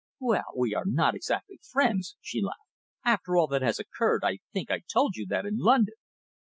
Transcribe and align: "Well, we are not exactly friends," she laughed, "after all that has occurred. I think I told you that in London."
"Well, 0.19 0.45
we 0.57 0.73
are 0.73 0.83
not 0.83 1.13
exactly 1.13 1.59
friends," 1.61 2.15
she 2.21 2.41
laughed, 2.41 2.65
"after 3.05 3.37
all 3.37 3.45
that 3.49 3.61
has 3.61 3.77
occurred. 3.79 4.23
I 4.23 4.39
think 4.51 4.71
I 4.71 4.81
told 4.91 5.15
you 5.15 5.27
that 5.27 5.45
in 5.45 5.59
London." 5.59 5.93